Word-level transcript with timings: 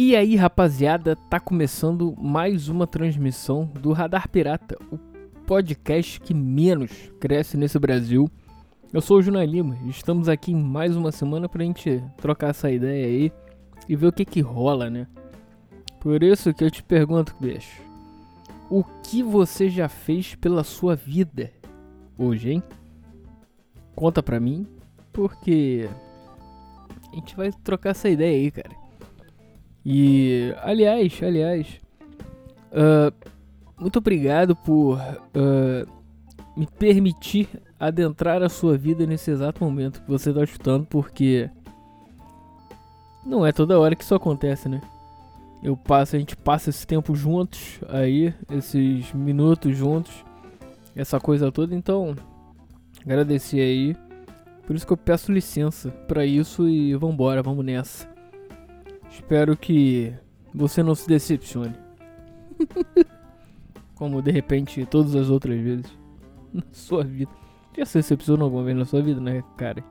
E 0.00 0.14
aí, 0.14 0.36
rapaziada, 0.36 1.16
tá 1.16 1.40
começando 1.40 2.14
mais 2.16 2.68
uma 2.68 2.86
transmissão 2.86 3.64
do 3.64 3.92
Radar 3.92 4.28
Pirata, 4.28 4.78
o 4.92 4.96
podcast 5.44 6.20
que 6.20 6.32
menos 6.32 6.92
cresce 7.18 7.56
nesse 7.56 7.80
Brasil. 7.80 8.30
Eu 8.92 9.00
sou 9.00 9.18
o 9.18 9.22
Juna 9.22 9.44
Lima 9.44 9.76
e 9.84 9.90
estamos 9.90 10.28
aqui 10.28 10.54
mais 10.54 10.94
uma 10.94 11.10
semana 11.10 11.48
pra 11.48 11.64
gente 11.64 12.00
trocar 12.16 12.50
essa 12.50 12.70
ideia 12.70 13.06
aí 13.06 13.32
e 13.88 13.96
ver 13.96 14.06
o 14.06 14.12
que 14.12 14.24
que 14.24 14.40
rola, 14.40 14.88
né? 14.88 15.08
Por 15.98 16.22
isso 16.22 16.54
que 16.54 16.62
eu 16.62 16.70
te 16.70 16.84
pergunto, 16.84 17.34
bicho, 17.40 17.82
o 18.70 18.84
que 19.02 19.20
você 19.20 19.68
já 19.68 19.88
fez 19.88 20.36
pela 20.36 20.62
sua 20.62 20.94
vida 20.94 21.50
hoje, 22.16 22.52
hein? 22.52 22.62
Conta 23.96 24.22
pra 24.22 24.38
mim, 24.38 24.64
porque 25.12 25.90
a 27.10 27.16
gente 27.16 27.34
vai 27.34 27.50
trocar 27.50 27.90
essa 27.90 28.08
ideia 28.08 28.38
aí, 28.38 28.52
cara. 28.52 28.87
E, 29.84 30.54
aliás, 30.62 31.18
aliás, 31.22 31.80
uh, 32.72 33.12
muito 33.78 33.98
obrigado 33.98 34.54
por 34.56 34.98
uh, 34.98 35.88
me 36.56 36.66
permitir 36.66 37.48
adentrar 37.78 38.42
a 38.42 38.48
sua 38.48 38.76
vida 38.76 39.06
nesse 39.06 39.30
exato 39.30 39.62
momento 39.62 40.02
que 40.02 40.10
você 40.10 40.30
está 40.30 40.42
escutando, 40.42 40.84
porque 40.86 41.48
não 43.24 43.46
é 43.46 43.52
toda 43.52 43.78
hora 43.78 43.94
que 43.94 44.02
isso 44.02 44.14
acontece, 44.14 44.68
né? 44.68 44.80
Eu 45.62 45.76
passo, 45.76 46.16
a 46.16 46.18
gente 46.18 46.36
passa 46.36 46.70
esse 46.70 46.86
tempo 46.86 47.14
juntos 47.14 47.80
aí, 47.88 48.32
esses 48.50 49.12
minutos 49.12 49.76
juntos, 49.76 50.24
essa 50.94 51.20
coisa 51.20 51.50
toda, 51.50 51.74
então 51.74 52.14
agradecer 53.04 53.60
aí. 53.60 53.96
Por 54.66 54.76
isso 54.76 54.86
que 54.86 54.92
eu 54.92 54.96
peço 54.96 55.32
licença 55.32 55.90
para 55.90 56.26
isso 56.26 56.68
e 56.68 56.94
vambora, 56.94 57.42
vamos 57.42 57.64
nessa. 57.64 58.08
Espero 59.18 59.56
que 59.56 60.14
você 60.54 60.80
não 60.80 60.94
se 60.94 61.08
decepcione. 61.08 61.74
Como 63.96 64.22
de 64.22 64.30
repente 64.30 64.86
todas 64.86 65.16
as 65.16 65.28
outras 65.28 65.60
vezes 65.60 65.86
na 66.54 66.62
sua 66.72 67.02
vida. 67.02 67.30
Já 67.76 67.84
se 67.84 67.98
decepcionou 67.98 68.44
alguma 68.46 68.62
vez 68.62 68.76
na 68.76 68.84
sua 68.84 69.02
vida, 69.02 69.20
né, 69.20 69.42
cara? 69.56 69.84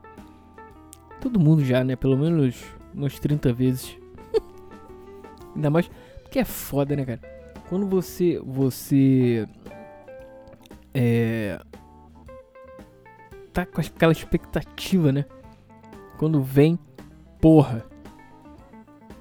Todo 1.20 1.38
mundo 1.38 1.62
já, 1.62 1.84
né? 1.84 1.94
Pelo 1.94 2.16
menos 2.16 2.64
umas 2.94 3.18
30 3.18 3.52
vezes. 3.52 3.98
Ainda 5.54 5.70
mais 5.70 5.90
porque 6.22 6.38
é 6.38 6.44
foda, 6.44 6.96
né, 6.96 7.04
cara? 7.04 7.20
Quando 7.68 7.86
você 7.86 8.40
você 8.42 9.46
é 10.94 11.60
tá 13.52 13.66
com 13.66 13.80
aquela 13.80 14.12
expectativa, 14.12 15.12
né? 15.12 15.26
Quando 16.16 16.40
vem, 16.40 16.78
porra, 17.40 17.84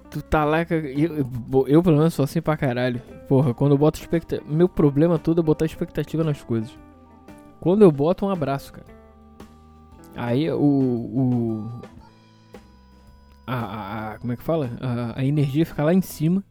tu 0.10 0.22
tá 0.22 0.44
lá. 0.44 0.62
Eu, 0.62 1.68
eu, 1.68 1.84
pelo 1.84 1.98
menos 1.98 2.14
sou 2.14 2.24
assim 2.24 2.42
pra 2.42 2.58
caralho. 2.58 3.02
Porra, 3.28 3.54
quando 3.54 3.72
eu 3.72 3.78
boto 3.78 4.00
expectativa. 4.00 4.44
Meu 4.50 4.68
problema 4.68 5.20
todo 5.20 5.42
é 5.42 5.44
botar 5.44 5.66
expectativa 5.66 6.24
nas 6.24 6.44
coisas. 6.44 6.78
Quando 7.60 7.82
eu 7.82 7.92
boto 7.92 8.26
um 8.26 8.30
abraço, 8.30 8.74
cara. 8.74 8.88
Aí 10.16 10.50
o. 10.52 10.60
o 10.60 11.82
a, 13.46 14.14
a, 14.14 14.20
como 14.20 14.34
é 14.34 14.36
que 14.36 14.44
fala? 14.44 14.70
A, 14.82 15.20
a 15.20 15.26
energia 15.26 15.66
fica 15.66 15.84
lá 15.84 15.94
em 15.94 16.02
cima. 16.02 16.44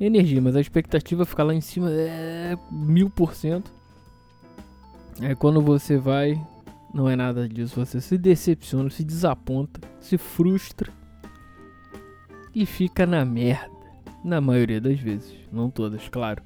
Energia, 0.00 0.40
mas 0.40 0.56
a 0.56 0.60
expectativa 0.60 1.24
fica 1.24 1.44
lá 1.44 1.54
em 1.54 1.60
cima 1.60 1.88
é 1.90 2.56
mil 2.70 3.08
por 3.08 3.34
cento. 3.34 3.72
Aí 5.20 5.36
quando 5.36 5.60
você 5.60 5.96
vai, 5.96 6.40
não 6.92 7.08
é 7.08 7.14
nada 7.14 7.48
disso. 7.48 7.78
Você 7.84 8.00
se 8.00 8.18
decepciona, 8.18 8.90
se 8.90 9.04
desaponta, 9.04 9.80
se 10.00 10.18
frustra 10.18 10.92
e 12.54 12.66
fica 12.66 13.06
na 13.06 13.24
merda. 13.24 13.70
Na 14.24 14.40
maioria 14.40 14.80
das 14.80 14.98
vezes. 15.00 15.34
Não 15.50 15.70
todas, 15.70 16.08
claro. 16.08 16.42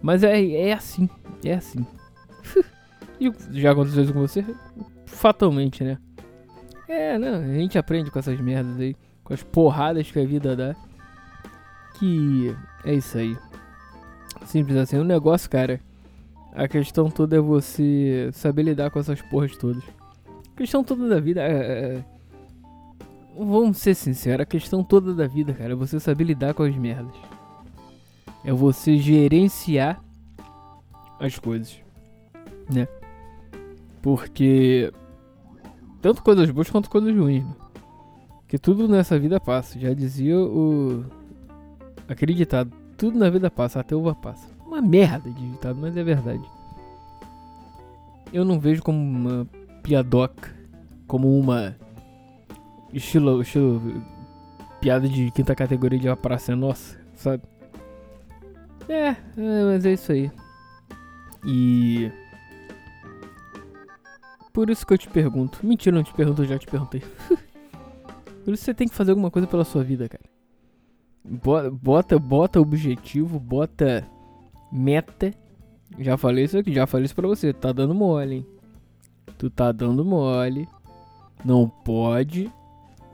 Mas 0.00 0.22
é, 0.22 0.42
é 0.46 0.72
assim. 0.72 1.08
É 1.44 1.54
assim. 1.54 1.86
e 3.20 3.30
já 3.52 3.72
aconteceu 3.72 4.04
isso 4.04 4.12
com 4.12 4.20
você? 4.20 4.44
Fatalmente, 5.06 5.84
né? 5.84 5.98
É, 6.88 7.18
não, 7.18 7.34
a 7.34 7.54
gente 7.54 7.76
aprende 7.76 8.10
com 8.10 8.18
essas 8.18 8.40
merdas 8.40 8.78
aí. 8.80 8.96
Com 9.22 9.34
as 9.34 9.42
porradas 9.42 10.10
que 10.10 10.18
a 10.18 10.24
vida 10.24 10.56
dá. 10.56 10.74
Que 11.98 12.56
é 12.84 12.94
isso 12.94 13.18
aí. 13.18 13.36
Simples 14.46 14.78
assim. 14.78 14.96
O 14.96 15.04
negócio, 15.04 15.50
cara. 15.50 15.80
A 16.54 16.66
questão 16.66 17.10
toda 17.10 17.36
é 17.36 17.40
você 17.40 18.30
saber 18.32 18.62
lidar 18.62 18.90
com 18.90 18.98
essas 18.98 19.20
porras 19.20 19.56
todas. 19.56 19.84
A 20.54 20.56
questão 20.56 20.82
toda 20.82 21.06
da 21.06 21.20
vida 21.20 21.42
é, 21.42 21.52
é 21.52 22.04
vamos 23.46 23.78
ser 23.78 23.94
sinceros, 23.94 24.42
a 24.42 24.46
questão 24.46 24.82
toda 24.82 25.14
da 25.14 25.26
vida, 25.26 25.52
cara, 25.52 25.72
é 25.72 25.76
você 25.76 26.00
saber 26.00 26.24
lidar 26.24 26.54
com 26.54 26.62
as 26.62 26.76
merdas. 26.76 27.14
É 28.44 28.52
você 28.52 28.98
gerenciar 28.98 30.02
as 31.18 31.38
coisas, 31.38 31.76
né? 32.70 32.86
Porque 34.00 34.92
tanto 36.00 36.22
coisas 36.22 36.50
boas 36.50 36.70
quanto 36.70 36.88
coisas 36.88 37.14
ruins, 37.16 37.44
né? 37.44 37.54
Que 38.46 38.58
tudo 38.58 38.88
nessa 38.88 39.18
vida 39.18 39.38
passa. 39.38 39.78
Já 39.78 39.92
dizia 39.92 40.38
o 40.38 41.04
aquele 42.08 42.32
ditado, 42.32 42.72
tudo 42.96 43.18
na 43.18 43.28
vida 43.28 43.50
passa, 43.50 43.80
até 43.80 43.94
uva 43.94 44.14
passa. 44.14 44.48
Uma 44.64 44.80
merda 44.80 45.30
de 45.30 45.50
ditado, 45.50 45.78
mas 45.80 45.96
é 45.96 46.02
verdade. 46.02 46.48
Eu 48.32 48.44
não 48.44 48.58
vejo 48.58 48.82
como 48.82 48.98
uma 48.98 49.46
piadoca, 49.82 50.54
como 51.06 51.38
uma 51.38 51.76
Estilo, 52.92 53.42
estilo 53.42 54.02
piada 54.80 55.08
de 55.08 55.30
quinta 55.30 55.54
categoria 55.54 55.98
de 55.98 56.16
praça 56.16 56.54
nossa, 56.56 56.98
sabe? 57.14 57.42
É, 58.88 59.08
é, 59.08 59.16
mas 59.36 59.84
é 59.84 59.92
isso 59.92 60.12
aí. 60.12 60.30
E. 61.44 62.10
Por 64.52 64.70
isso 64.70 64.86
que 64.86 64.94
eu 64.94 64.98
te 64.98 65.08
pergunto. 65.08 65.64
Mentira, 65.64 65.94
não 65.94 66.02
te 66.02 66.12
pergunto, 66.12 66.42
eu 66.42 66.46
já 66.46 66.58
te 66.58 66.66
perguntei. 66.66 67.02
Por 68.44 68.54
isso 68.54 68.64
você 68.64 68.72
tem 68.72 68.88
que 68.88 68.94
fazer 68.94 69.10
alguma 69.10 69.30
coisa 69.30 69.46
pela 69.46 69.64
sua 69.64 69.84
vida, 69.84 70.08
cara. 70.08 70.24
Bota, 71.70 72.18
bota 72.18 72.58
objetivo, 72.58 73.38
bota 73.38 74.08
meta. 74.72 75.34
Já 75.98 76.16
falei 76.16 76.44
isso 76.44 76.56
aqui, 76.56 76.72
já 76.72 76.86
falei 76.86 77.04
isso 77.04 77.14
pra 77.14 77.28
você. 77.28 77.52
Tá 77.52 77.72
dando 77.72 77.94
mole, 77.94 78.36
hein? 78.36 78.46
Tu 79.36 79.50
tá 79.50 79.70
dando 79.70 80.02
mole. 80.02 80.66
Não 81.44 81.68
pode 81.68 82.50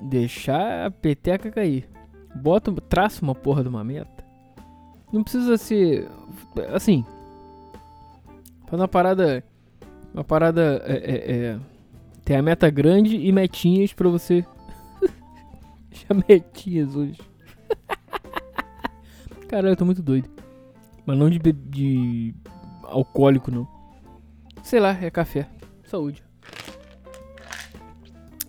deixar 0.04 0.86
a 0.86 0.90
peteca 0.90 1.50
cair. 1.50 1.88
Bota, 2.34 2.72
traça 2.72 3.22
uma 3.22 3.34
porra 3.34 3.62
de 3.62 3.68
uma 3.68 3.82
meta. 3.82 4.24
Não 5.12 5.22
precisa 5.22 5.56
ser 5.56 6.08
assim. 6.72 7.04
Faz 8.66 8.80
uma 8.80 8.88
parada, 8.88 9.44
uma 10.12 10.24
parada 10.24 10.82
é, 10.86 10.92
é, 10.92 11.36
é, 11.36 11.58
tem 12.24 12.36
a 12.36 12.42
meta 12.42 12.68
grande 12.70 13.16
e 13.16 13.30
metinhas 13.30 13.92
para 13.92 14.08
você. 14.08 14.44
Deixa 15.88 16.14
metinhas 16.28 16.96
hoje. 16.96 17.20
Caralho, 19.48 19.72
eu 19.72 19.76
tô 19.76 19.84
muito 19.84 20.02
doido. 20.02 20.28
Mas 21.06 21.16
não 21.16 21.30
de, 21.30 21.38
de 21.38 22.34
alcoólico 22.82 23.50
não. 23.50 23.68
Sei 24.62 24.80
lá, 24.80 24.98
é 25.00 25.10
café. 25.10 25.46
Saúde. 25.84 26.23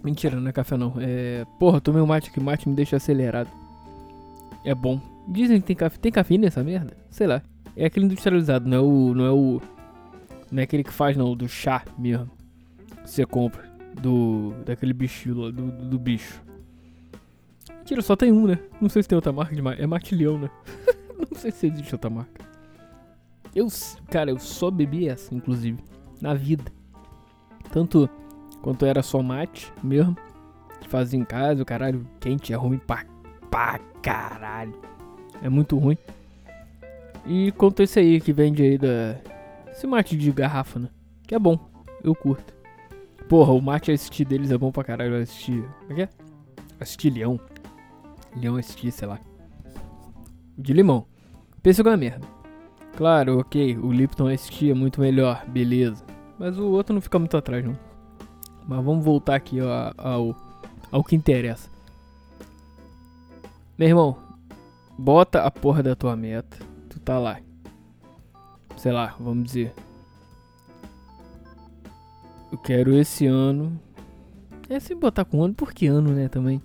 Mentira, 0.05 0.39
não 0.39 0.47
é 0.47 0.51
café 0.51 0.77
não. 0.77 0.93
É. 0.99 1.47
Porra, 1.57 1.81
tomei 1.81 1.99
um 1.99 2.05
mate 2.05 2.29
que 2.29 2.39
mate 2.39 2.69
me 2.69 2.75
deixa 2.75 2.95
acelerado. 2.95 3.49
É 4.63 4.75
bom. 4.75 5.01
Dizem 5.27 5.59
que 5.59 5.65
tem 5.65 5.75
café. 5.75 5.97
Tem 5.97 6.11
café 6.11 6.37
nessa 6.37 6.63
merda? 6.63 6.95
Sei 7.09 7.25
lá. 7.25 7.41
É 7.75 7.85
aquele 7.87 8.05
industrializado, 8.05 8.69
não 8.69 8.77
é 8.77 8.81
o. 8.81 9.13
Não 9.15 9.25
é 9.25 9.31
o. 9.31 9.61
Não 10.51 10.59
é 10.59 10.63
aquele 10.63 10.83
que 10.83 10.93
faz 10.93 11.17
não, 11.17 11.35
do 11.35 11.49
chá 11.49 11.83
mesmo. 11.97 12.29
Você 13.03 13.25
compra. 13.25 13.65
Do. 13.99 14.53
Daquele 14.63 14.93
bichinho 14.93 15.33
do, 15.33 15.51
do, 15.51 15.71
do 15.89 15.97
bicho. 15.97 16.39
Mentira, 17.79 18.03
só 18.03 18.15
tem 18.15 18.31
um, 18.31 18.45
né? 18.45 18.59
Não 18.79 18.89
sei 18.89 19.01
se 19.01 19.09
tem 19.09 19.15
outra 19.15 19.33
marca 19.33 19.55
de 19.55 19.61
marca. 19.63 19.81
É 19.81 19.87
Matilhão, 19.87 20.37
né? 20.37 20.51
não 21.17 21.35
sei 21.35 21.49
se 21.49 21.65
existe 21.65 21.95
outra 21.95 22.11
marca. 22.11 22.45
Eu. 23.55 23.67
Cara, 24.11 24.29
eu 24.29 24.37
só 24.37 24.69
bebi 24.69 25.09
essa, 25.09 25.33
inclusive. 25.33 25.83
Na 26.21 26.35
vida. 26.35 26.71
Tanto 27.71 28.07
quanto 28.65 28.83
era 28.83 29.03
só 29.03 29.21
mate 29.21 29.71
mesmo. 29.83 30.17
Fazia 30.89 31.19
em 31.19 31.23
casa, 31.23 31.61
o 31.61 31.65
caralho 31.65 32.03
quente 32.19 32.51
é 32.51 32.55
ruim 32.55 32.79
pra, 32.79 33.05
pra 33.51 33.79
caralho. 34.01 34.73
É 35.43 35.47
muito 35.47 35.77
ruim. 35.77 35.95
E 37.27 37.51
quanto 37.51 37.83
esse 37.83 37.99
aí 37.99 38.19
que 38.19 38.33
vende 38.33 38.63
aí 38.63 38.75
da. 38.75 39.17
Esse 39.71 39.85
mate 39.85 40.17
de 40.17 40.31
garrafa, 40.31 40.79
né? 40.79 40.89
Que 41.27 41.35
é 41.35 41.39
bom, 41.39 41.59
eu 42.03 42.15
curto. 42.15 42.55
Porra, 43.29 43.53
o 43.53 43.61
mate 43.61 43.91
assistir 43.91 44.25
deles 44.25 44.49
é 44.49 44.57
bom 44.57 44.71
pra 44.71 44.83
caralho. 44.83 45.15
Assistir. 45.15 45.63
Como 45.81 45.93
é 45.93 45.95
que 45.95 46.01
é? 46.01 46.09
Assistir 46.79 47.11
leão. 47.11 47.39
Leão 48.35 48.55
assistir, 48.55 48.91
sei 48.91 49.07
lá. 49.07 49.19
De 50.57 50.73
limão. 50.73 51.05
Que 51.61 51.69
é 51.69 51.83
uma 51.83 51.97
merda. 51.97 52.25
Claro, 52.97 53.39
ok, 53.39 53.77
o 53.77 53.91
Lipton 53.91 54.27
assistir 54.27 54.71
é 54.71 54.73
muito 54.73 55.01
melhor, 55.01 55.45
beleza. 55.47 56.03
Mas 56.39 56.57
o 56.57 56.65
outro 56.71 56.95
não 56.95 57.01
fica 57.01 57.19
muito 57.19 57.37
atrás, 57.37 57.63
não. 57.63 57.94
Mas 58.67 58.83
vamos 58.83 59.03
voltar 59.03 59.35
aqui 59.35 59.61
ó, 59.61 59.91
ao, 59.97 60.35
ao 60.91 61.03
que 61.03 61.15
interessa. 61.15 61.69
Meu 63.77 63.89
irmão, 63.89 64.17
bota 64.97 65.43
a 65.43 65.51
porra 65.51 65.83
da 65.83 65.95
tua 65.95 66.15
meta. 66.15 66.57
Tu 66.89 66.99
tá 66.99 67.19
lá. 67.19 67.39
Sei 68.77 68.91
lá, 68.91 69.15
vamos 69.19 69.45
dizer. 69.45 69.73
Eu 72.51 72.57
quero 72.57 72.93
esse 72.95 73.25
ano. 73.25 73.79
É 74.69 74.79
sem 74.79 74.97
botar 74.97 75.25
com 75.25 75.43
ano, 75.43 75.53
por 75.53 75.73
que 75.73 75.87
ano, 75.87 76.11
né? 76.11 76.27
Também. 76.27 76.61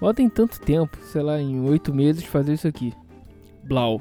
Bota 0.00 0.22
em 0.22 0.28
tanto 0.28 0.60
tempo, 0.60 0.96
sei 1.04 1.22
lá, 1.22 1.40
em 1.40 1.60
oito 1.68 1.92
meses 1.92 2.24
fazer 2.24 2.52
isso 2.54 2.68
aqui. 2.68 2.94
Blau. 3.64 4.00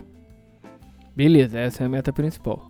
Beleza, 1.15 1.59
essa 1.59 1.83
é 1.83 1.85
a 1.85 1.89
meta 1.89 2.13
principal. 2.13 2.66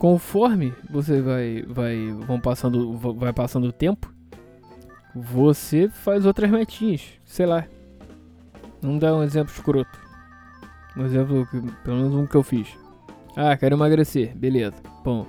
Conforme 0.00 0.72
você 0.88 1.20
vai, 1.20 1.62
vai, 1.68 2.10
vão 2.26 2.40
passando, 2.40 2.96
vai 2.96 3.34
passando 3.34 3.66
o 3.66 3.72
tempo, 3.72 4.10
você 5.14 5.90
faz 5.90 6.24
outras 6.24 6.50
metinhas, 6.50 7.02
sei 7.22 7.44
lá. 7.44 7.66
Vamos 8.80 8.98
dar 8.98 9.14
um 9.14 9.22
exemplo 9.22 9.52
escroto. 9.52 10.00
Um 10.96 11.04
exemplo, 11.04 11.46
que, 11.46 11.60
pelo 11.84 11.98
menos 11.98 12.14
um 12.14 12.26
que 12.26 12.34
eu 12.34 12.42
fiz. 12.42 12.66
Ah, 13.36 13.54
quero 13.58 13.76
emagrecer, 13.76 14.34
beleza. 14.34 14.76
Bom, 15.04 15.26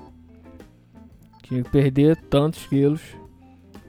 tinha 1.44 1.62
que 1.62 1.70
perder 1.70 2.16
tantos 2.16 2.66
quilos, 2.66 3.02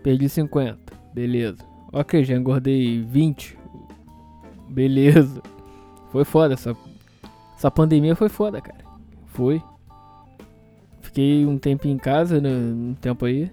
perdi 0.02 0.28
50, 0.28 0.92
beleza. 1.14 1.64
Ok, 1.92 2.24
já 2.24 2.34
engordei 2.34 3.00
20. 3.04 3.56
Beleza. 4.68 5.40
Foi 6.10 6.24
foda 6.24 6.54
essa. 6.54 6.76
Essa 7.54 7.70
pandemia 7.70 8.16
foi 8.16 8.28
foda, 8.28 8.60
cara. 8.60 8.84
Foi. 9.26 9.62
Fiquei 11.12 11.44
um 11.44 11.58
tempo 11.58 11.86
em 11.86 11.98
casa, 11.98 12.40
né, 12.40 12.48
um 12.48 12.94
tempo 12.98 13.26
aí, 13.26 13.50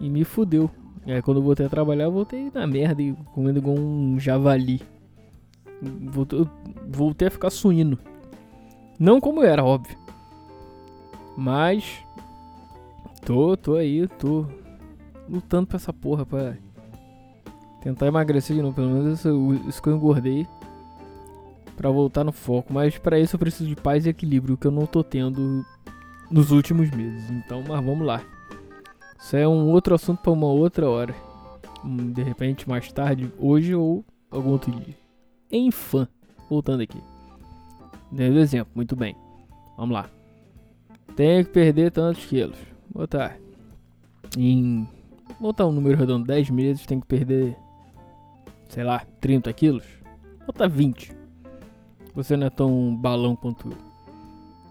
e 0.00 0.08
me 0.08 0.24
fudeu. 0.24 0.70
Aí 1.04 1.20
quando 1.20 1.40
eu 1.40 1.42
voltei 1.42 1.66
a 1.66 1.68
trabalhar, 1.68 2.04
eu 2.04 2.10
voltei 2.10 2.50
na 2.54 2.66
merda 2.66 3.02
e 3.02 3.12
comendo 3.34 3.58
igual 3.58 3.76
um 3.76 4.18
javali. 4.18 4.80
Voltei, 6.10 6.48
voltei 6.88 7.28
a 7.28 7.30
ficar 7.30 7.50
suíno. 7.50 7.98
Não 8.98 9.20
como 9.20 9.42
era, 9.42 9.62
óbvio. 9.62 9.94
Mas 11.36 12.02
tô, 13.26 13.58
tô 13.58 13.74
aí, 13.74 14.08
tô 14.08 14.46
lutando 15.28 15.66
pra 15.66 15.76
essa 15.76 15.92
porra, 15.92 16.24
pra 16.24 16.56
Tentar 17.82 18.06
emagrecer 18.06 18.56
de 18.56 18.62
novo, 18.62 18.74
pelo 18.74 18.88
menos 18.88 19.18
isso, 19.18 19.54
isso 19.68 19.82
que 19.82 19.88
eu 19.90 19.96
engordei. 19.96 20.46
Pra 21.76 21.90
voltar 21.90 22.24
no 22.24 22.32
foco. 22.32 22.72
Mas 22.72 22.96
para 22.96 23.20
isso 23.20 23.36
eu 23.36 23.40
preciso 23.40 23.68
de 23.68 23.76
paz 23.76 24.06
e 24.06 24.08
equilíbrio, 24.08 24.56
que 24.56 24.66
eu 24.66 24.70
não 24.70 24.86
tô 24.86 25.04
tendo 25.04 25.62
nos 26.32 26.50
últimos 26.50 26.90
meses. 26.90 27.30
Então, 27.30 27.62
mas 27.66 27.84
vamos 27.84 28.06
lá. 28.06 28.22
Isso 29.18 29.36
é 29.36 29.46
um 29.46 29.70
outro 29.70 29.94
assunto 29.94 30.20
para 30.20 30.32
uma 30.32 30.46
outra 30.46 30.88
hora. 30.88 31.14
Hum, 31.84 32.12
de 32.12 32.22
repente, 32.22 32.68
mais 32.68 32.90
tarde, 32.90 33.32
hoje 33.38 33.74
ou 33.74 34.04
algum 34.30 34.50
outro 34.50 34.72
dia. 34.72 34.96
Enfim, 35.50 36.06
voltando 36.48 36.82
aqui. 36.82 36.98
Dando 38.10 38.38
exemplo, 38.38 38.72
muito 38.74 38.96
bem. 38.96 39.14
Vamos 39.76 39.94
lá. 39.94 40.08
Tenho 41.14 41.44
que 41.44 41.52
perder 41.52 41.92
tantos 41.92 42.24
quilos. 42.24 42.58
Botar. 42.92 43.36
Em. 44.36 44.88
Botar 45.38 45.66
um 45.66 45.72
número 45.72 45.98
redondo, 45.98 46.26
10 46.26 46.50
meses, 46.50 46.86
tem 46.86 47.00
que 47.00 47.06
perder 47.06 47.56
sei 48.72 48.84
lá, 48.84 49.04
30 49.20 49.52
quilos, 49.52 49.84
bota 50.46 50.66
20. 50.66 51.14
Você 52.14 52.38
não 52.38 52.46
é 52.46 52.50
tão 52.50 52.96
balão 52.96 53.36
quanto 53.36 53.68
eu. 53.68 53.76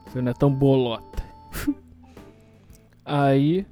Você 0.07 0.21
não 0.21 0.31
é 0.31 0.33
tão 0.33 0.51
bolota. 0.51 1.10
Aí, 3.13 3.67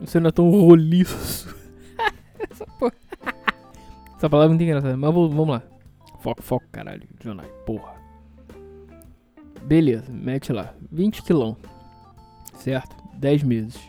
você 0.00 0.18
não 0.18 0.30
é 0.30 0.32
tão 0.32 0.50
roliço. 0.50 1.54
Essa, 2.50 2.66
porra. 2.66 2.92
Essa 4.16 4.28
palavra 4.28 4.46
é 4.46 4.48
muito 4.48 4.62
engraçada, 4.64 4.96
mas 4.96 5.14
vamos 5.14 5.48
lá. 5.48 5.62
Foco, 6.18 6.42
foco, 6.42 6.66
caralho, 6.72 7.06
Jonai, 7.22 7.46
porra. 7.64 7.94
Beleza, 9.62 10.10
mete 10.10 10.52
lá. 10.52 10.74
20 10.90 11.22
quilão. 11.22 11.56
Certo? 12.54 12.96
10 13.14 13.44
meses. 13.44 13.80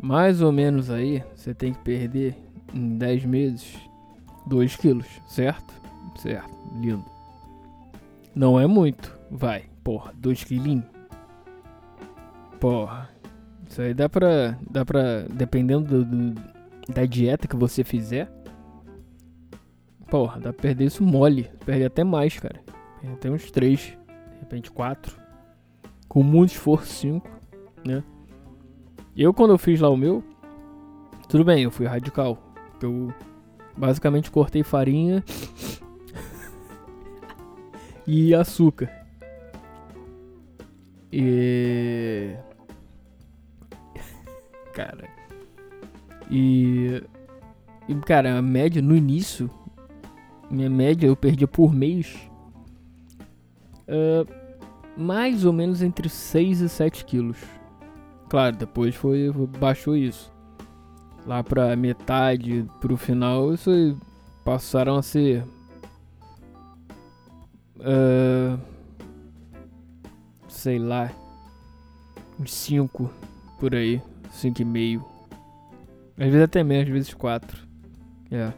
Mais 0.00 0.42
ou 0.42 0.50
menos 0.50 0.90
aí, 0.90 1.22
você 1.32 1.54
tem 1.54 1.72
que 1.72 1.78
perder 1.84 2.36
em 2.74 2.98
10 2.98 3.24
meses 3.26 3.78
2 4.46 4.74
quilos, 4.74 5.06
certo? 5.28 5.72
Certo, 6.16 6.52
lindo. 6.80 7.04
Não 8.34 8.58
é 8.58 8.66
muito, 8.66 9.16
vai. 9.30 9.66
Porra, 9.84 10.12
2 10.16 10.42
quilinhos. 10.42 10.84
Porra. 12.58 13.11
Isso 13.72 13.80
aí 13.80 13.94
dá 13.94 14.06
pra. 14.06 14.58
Dá 14.70 14.84
pra. 14.84 15.22
Dependendo 15.32 16.04
do, 16.04 16.04
do, 16.04 16.42
da 16.90 17.06
dieta 17.06 17.48
que 17.48 17.56
você 17.56 17.82
fizer. 17.82 18.30
Porra, 20.10 20.38
dá 20.38 20.52
pra 20.52 20.60
perder 20.60 20.84
isso 20.84 21.02
mole. 21.02 21.50
Perder 21.64 21.86
até 21.86 22.04
mais, 22.04 22.38
cara. 22.38 22.60
Perder 23.00 23.14
até 23.14 23.30
uns 23.30 23.50
3. 23.50 23.80
De 23.80 24.40
repente 24.40 24.70
4. 24.70 25.16
Com 26.06 26.22
muito 26.22 26.50
esforço, 26.50 26.92
5. 26.92 27.26
Né? 27.82 28.04
Eu, 29.16 29.32
quando 29.32 29.52
eu 29.52 29.58
fiz 29.58 29.80
lá 29.80 29.88
o 29.88 29.96
meu. 29.96 30.22
Tudo 31.26 31.42
bem, 31.42 31.62
eu 31.62 31.70
fui 31.70 31.86
radical. 31.86 32.38
Eu 32.82 33.10
Basicamente 33.74 34.30
cortei 34.30 34.62
farinha 34.62 35.24
e 38.06 38.34
açúcar. 38.34 38.90
E. 41.10 42.36
Cara. 44.72 45.08
E. 46.30 47.02
E, 47.88 47.94
cara, 47.96 48.38
a 48.38 48.42
média 48.42 48.80
no 48.80 48.96
início. 48.96 49.50
Minha 50.50 50.70
média 50.70 51.06
eu 51.06 51.16
perdia 51.16 51.48
por 51.48 51.72
mês. 51.72 52.30
Uh, 53.88 54.26
mais 54.96 55.44
ou 55.44 55.52
menos 55.52 55.82
entre 55.82 56.08
6 56.08 56.60
e 56.60 56.68
7 56.68 57.04
quilos. 57.04 57.38
Claro, 58.28 58.56
depois 58.56 58.94
foi, 58.94 59.30
baixou 59.58 59.96
isso 59.96 60.32
lá 61.26 61.42
pra 61.42 61.74
metade, 61.76 62.68
pro 62.80 62.96
final, 62.96 63.52
isso 63.54 63.96
passaram 64.44 64.96
a 64.96 65.02
ser. 65.02 65.44
Uh, 67.78 68.58
sei 70.48 70.78
lá. 70.78 71.10
Uns 72.38 72.52
5 72.52 73.10
por 73.58 73.74
aí. 73.74 74.00
5,5. 74.32 75.04
Às 76.18 76.26
vezes 76.26 76.42
até 76.42 76.62
menos, 76.62 76.86
às 76.86 76.92
vezes 76.92 77.14
4. 77.14 77.68
É. 78.30 78.52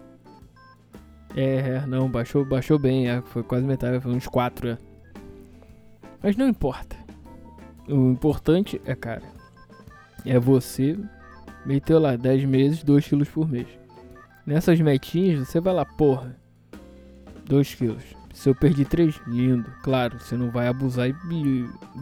é. 1.36 1.56
É, 1.56 1.86
não, 1.86 2.08
baixou, 2.08 2.44
baixou 2.44 2.78
bem, 2.78 3.08
é, 3.08 3.20
foi 3.22 3.42
quase 3.42 3.66
metade, 3.66 4.00
foi 4.00 4.12
uns 4.12 4.26
4, 4.26 4.70
é. 4.70 4.78
Mas 6.22 6.36
não 6.36 6.48
importa. 6.48 6.96
O 7.88 8.10
importante 8.10 8.80
é, 8.84 8.94
cara, 8.94 9.22
é 10.24 10.38
você 10.38 10.98
Meteu 11.64 11.98
lá 11.98 12.14
10 12.14 12.44
meses, 12.44 12.82
2 12.82 13.08
quilos 13.08 13.28
por 13.28 13.48
mês. 13.48 13.66
Nessas 14.46 14.78
metinhas, 14.80 15.48
você 15.48 15.60
vai 15.60 15.72
lá, 15.72 15.84
porra, 15.84 16.36
2 17.46 17.74
quilos. 17.74 18.02
Se 18.34 18.50
eu 18.50 18.54
perdi 18.54 18.84
3, 18.84 19.18
lindo. 19.26 19.70
Claro, 19.82 20.18
você 20.18 20.36
não 20.36 20.50
vai 20.50 20.68
abusar 20.68 21.08
e 21.08 21.14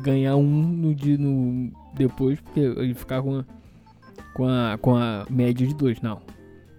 ganhar 0.02 0.34
um 0.34 0.50
no 0.50 0.94
dia 0.94 1.16
no 1.16 1.70
depois, 1.94 2.40
porque 2.40 2.60
ele 2.60 2.94
ficar 2.94 3.22
com 3.22 3.38
a, 3.38 3.44
com 4.34 4.46
a, 4.46 4.78
com 4.78 4.96
a 4.96 5.26
média 5.28 5.66
de 5.66 5.74
2. 5.74 6.00
Não. 6.00 6.20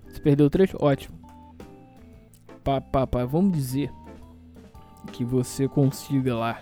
Se 0.09 0.21
perdeu 0.21 0.49
3, 0.49 0.75
ótimo. 0.79 1.17
Pá, 2.63 2.79
pá, 2.79 3.05
pá, 3.05 3.25
vamos 3.25 3.53
dizer 3.53 3.91
que 5.11 5.25
você 5.25 5.67
consiga 5.67 6.35
lá. 6.35 6.61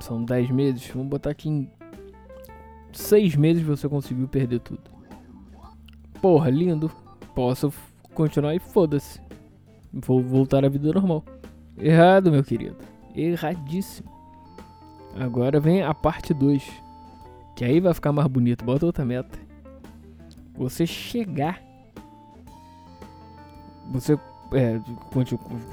São 0.00 0.24
10 0.24 0.50
meses. 0.50 0.88
Vamos 0.88 1.08
botar 1.08 1.30
aqui 1.30 1.48
em 1.48 1.70
seis 2.92 3.36
meses 3.36 3.62
você 3.62 3.88
conseguiu 3.88 4.28
perder 4.28 4.60
tudo. 4.60 4.82
Porra, 6.20 6.50
lindo. 6.50 6.90
Posso 7.34 7.72
continuar 8.14 8.54
e 8.54 8.58
foda-se. 8.58 9.20
Vou 9.92 10.22
voltar 10.22 10.64
à 10.64 10.68
vida 10.68 10.92
normal. 10.92 11.24
Errado, 11.78 12.30
meu 12.30 12.44
querido. 12.44 12.76
Erradíssimo. 13.14 14.10
Agora 15.16 15.58
vem 15.58 15.82
a 15.82 15.94
parte 15.94 16.34
2. 16.34 16.89
Que 17.60 17.66
aí 17.66 17.78
vai 17.78 17.92
ficar 17.92 18.10
mais 18.10 18.26
bonito. 18.26 18.64
Bota 18.64 18.86
outra 18.86 19.04
meta. 19.04 19.38
Você 20.54 20.86
chegar. 20.86 21.62
Você. 23.92 24.18
É, 24.54 24.80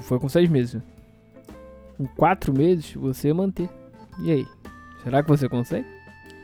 foi 0.02 0.20
com 0.20 0.28
seis 0.28 0.50
meses. 0.50 0.82
Com 1.96 2.06
quatro 2.08 2.52
meses, 2.52 2.92
você 2.92 3.32
manter. 3.32 3.70
E 4.20 4.30
aí? 4.30 4.46
Será 5.02 5.22
que 5.22 5.30
você 5.30 5.48
consegue? 5.48 5.88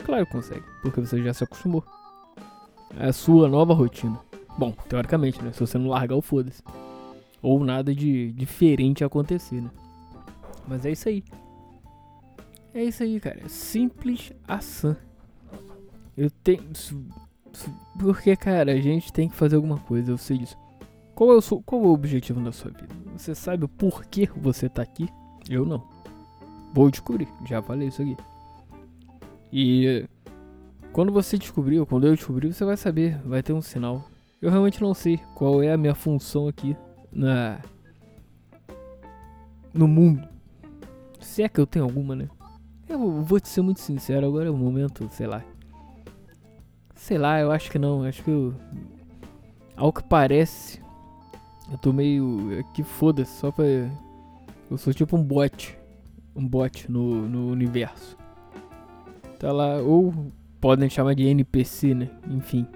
Claro 0.02 0.24
que 0.24 0.32
consegue, 0.32 0.64
porque 0.80 1.02
você 1.02 1.22
já 1.22 1.34
se 1.34 1.44
acostumou. 1.44 1.84
É 2.98 3.08
a 3.08 3.12
sua 3.12 3.46
nova 3.46 3.74
rotina. 3.74 4.18
Bom, 4.56 4.72
teoricamente, 4.88 5.44
né? 5.44 5.52
Se 5.52 5.60
você 5.60 5.76
não 5.76 5.88
largar 5.88 6.16
o 6.16 6.22
foda-se. 6.22 6.62
Ou 7.42 7.62
nada 7.62 7.94
de 7.94 8.32
diferente 8.32 9.04
acontecer, 9.04 9.60
né? 9.60 9.70
Mas 10.66 10.86
é 10.86 10.92
isso 10.92 11.06
aí. 11.06 11.22
É 12.72 12.82
isso 12.82 13.02
aí, 13.02 13.20
cara. 13.20 13.46
Simples 13.46 14.32
ação. 14.48 14.96
Eu 16.16 16.30
tenho. 16.30 16.62
Porque, 17.98 18.34
cara, 18.36 18.72
a 18.72 18.80
gente 18.80 19.12
tem 19.12 19.28
que 19.28 19.36
fazer 19.36 19.56
alguma 19.56 19.78
coisa, 19.78 20.10
eu 20.10 20.18
sei 20.18 20.38
disso. 20.38 20.56
Qual 21.14 21.30
é, 21.32 21.34
o, 21.36 21.40
seu- 21.40 21.62
qual 21.62 21.82
é 21.82 21.86
o 21.86 21.92
objetivo 21.92 22.40
da 22.40 22.50
sua 22.50 22.70
vida? 22.72 22.88
Você 23.16 23.34
sabe 23.34 23.64
o 23.64 23.68
porquê 23.68 24.28
você 24.36 24.68
tá 24.68 24.82
aqui? 24.82 25.08
Eu 25.48 25.64
não. 25.64 25.82
Vou 26.74 26.90
descobrir, 26.90 27.28
já 27.46 27.62
falei 27.62 27.88
isso 27.88 28.02
aqui. 28.02 28.16
E 29.52 30.08
quando 30.92 31.12
você 31.12 31.38
descobrir, 31.38 31.78
ou 31.78 31.86
quando 31.86 32.06
eu 32.08 32.16
descobrir, 32.16 32.52
você 32.52 32.64
vai 32.64 32.76
saber, 32.76 33.16
vai 33.24 33.42
ter 33.44 33.52
um 33.52 33.62
sinal. 33.62 34.04
Eu 34.42 34.50
realmente 34.50 34.82
não 34.82 34.92
sei 34.92 35.18
qual 35.36 35.62
é 35.62 35.72
a 35.72 35.76
minha 35.78 35.94
função 35.94 36.48
aqui 36.48 36.76
na 37.12 37.60
no 39.72 39.86
mundo. 39.88 40.26
Se 41.20 41.42
é 41.42 41.48
que 41.48 41.60
eu 41.60 41.66
tenho 41.66 41.84
alguma, 41.84 42.14
né? 42.16 42.28
Eu 42.88 43.22
vou 43.22 43.40
te 43.40 43.48
ser 43.48 43.62
muito 43.62 43.80
sincero, 43.80 44.26
agora 44.26 44.48
é 44.48 44.50
o 44.50 44.56
momento, 44.56 45.08
sei 45.12 45.26
lá. 45.26 45.42
Sei 47.04 47.18
lá, 47.18 47.38
eu 47.38 47.52
acho 47.52 47.70
que 47.70 47.78
não, 47.78 48.02
acho 48.02 48.24
que 48.24 48.30
eu 48.30 48.54
ao 49.76 49.92
que 49.92 50.02
parece 50.02 50.80
eu 51.70 51.76
tô 51.76 51.92
meio 51.92 52.64
que 52.72 52.82
foda-se, 52.82 53.40
só 53.40 53.52
pra 53.52 53.66
eu 54.70 54.78
sou 54.78 54.90
tipo 54.90 55.14
um 55.14 55.22
bot, 55.22 55.78
um 56.34 56.48
bot 56.48 56.90
no, 56.90 57.28
no 57.28 57.48
universo. 57.48 58.16
Tá 59.38 59.52
lá, 59.52 59.82
ou 59.82 60.32
podem 60.58 60.88
chamar 60.88 61.14
de 61.14 61.26
NPC, 61.26 61.94
né? 61.94 62.10
Enfim. 62.26 62.66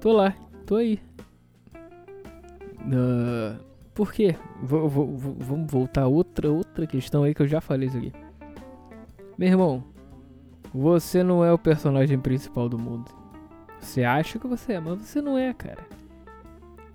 Tô 0.00 0.10
lá, 0.10 0.34
tô 0.64 0.76
aí. 0.76 0.98
Ah, 2.94 3.60
por 3.92 4.10
quê? 4.10 4.34
Vamos 4.62 5.70
voltar 5.70 6.04
a 6.04 6.08
outra, 6.08 6.50
outra 6.50 6.86
questão 6.86 7.24
aí 7.24 7.34
que 7.34 7.42
eu 7.42 7.46
já 7.46 7.60
falei 7.60 7.88
isso 7.88 7.98
aqui. 7.98 8.12
Meu 9.36 9.48
irmão, 9.50 9.84
você 10.76 11.22
não 11.22 11.42
é 11.42 11.50
o 11.52 11.58
personagem 11.58 12.18
principal 12.18 12.68
do 12.68 12.78
mundo. 12.78 13.10
Você 13.80 14.04
acha 14.04 14.38
que 14.38 14.46
você 14.46 14.74
é, 14.74 14.80
mas 14.80 14.98
você 14.98 15.22
não 15.22 15.38
é, 15.38 15.52
cara. 15.54 15.86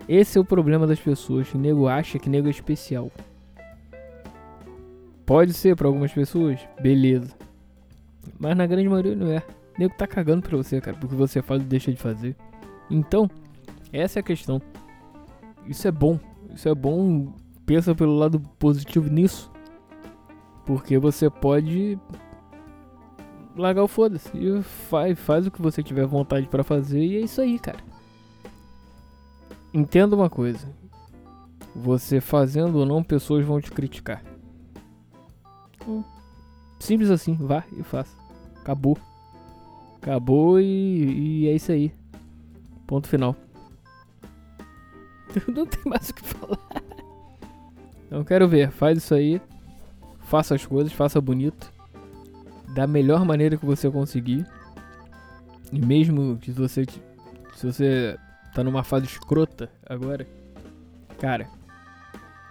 Esse 0.07 0.37
é 0.37 0.41
o 0.41 0.45
problema 0.45 0.85
das 0.85 0.99
pessoas. 0.99 1.51
O 1.53 1.57
nego 1.57 1.87
acha 1.87 2.19
que 2.19 2.29
nego 2.29 2.47
é 2.47 2.51
especial. 2.51 3.11
Pode 5.25 5.53
ser 5.53 5.75
pra 5.75 5.87
algumas 5.87 6.13
pessoas, 6.13 6.59
beleza. 6.79 7.33
Mas 8.39 8.55
na 8.55 8.67
grande 8.67 8.87
maioria 8.87 9.15
não 9.15 9.31
é. 9.31 9.39
O 9.75 9.79
nego 9.79 9.95
tá 9.95 10.05
cagando 10.05 10.43
pra 10.43 10.57
você, 10.57 10.79
cara, 10.79 10.97
porque 10.97 11.15
você 11.15 11.41
faz 11.41 11.61
e 11.61 11.65
deixa 11.65 11.91
de 11.91 11.97
fazer. 11.97 12.35
Então, 12.89 13.29
essa 13.91 14.19
é 14.19 14.21
a 14.21 14.23
questão. 14.23 14.61
Isso 15.65 15.87
é 15.87 15.91
bom. 15.91 16.19
Isso 16.53 16.69
é 16.69 16.75
bom. 16.75 17.33
Pensa 17.65 17.95
pelo 17.95 18.15
lado 18.15 18.39
positivo 18.59 19.09
nisso. 19.09 19.51
Porque 20.65 20.99
você 20.99 21.29
pode 21.29 21.97
largar 23.61 23.83
o 23.83 23.87
foda-se 23.87 24.29
e 24.35 24.61
faz, 24.61 25.19
faz 25.19 25.47
o 25.47 25.51
que 25.51 25.61
você 25.61 25.81
tiver 25.81 26.05
vontade 26.05 26.47
pra 26.47 26.63
fazer 26.63 27.03
e 27.03 27.17
é 27.17 27.21
isso 27.21 27.39
aí, 27.39 27.59
cara. 27.59 27.79
Entenda 29.73 30.15
uma 30.15 30.29
coisa. 30.29 30.67
Você 31.73 32.19
fazendo 32.19 32.79
ou 32.79 32.85
não, 32.85 33.01
pessoas 33.01 33.45
vão 33.45 33.61
te 33.61 33.71
criticar. 33.71 34.21
Hum, 35.87 36.03
Simples 36.81 37.11
assim, 37.11 37.35
vá 37.35 37.63
e 37.77 37.83
faça. 37.83 38.17
Acabou. 38.59 38.97
Acabou 40.01 40.59
e, 40.59 41.43
e 41.43 41.47
é 41.47 41.53
isso 41.53 41.71
aí. 41.71 41.93
Ponto 42.87 43.07
final. 43.07 43.35
Não 45.47 45.65
tem 45.65 45.83
mais 45.85 46.09
o 46.09 46.13
que 46.15 46.23
falar. 46.23 46.57
Então 48.07 48.23
quero 48.23 48.47
ver, 48.47 48.71
faz 48.71 48.97
isso 48.97 49.13
aí. 49.13 49.39
Faça 50.21 50.55
as 50.55 50.65
coisas, 50.65 50.91
faça 50.91 51.21
bonito. 51.21 51.70
Da 52.73 52.87
melhor 52.87 53.25
maneira 53.25 53.57
que 53.57 53.65
você 53.65 53.89
conseguir. 53.89 54.45
E 55.71 55.79
mesmo 55.79 56.37
que 56.37 56.51
você 56.51 56.85
se 57.55 57.65
você 57.65 58.17
tá 58.53 58.63
numa 58.63 58.83
fase 58.83 59.05
escrota 59.05 59.69
agora, 59.85 60.27
cara, 61.19 61.47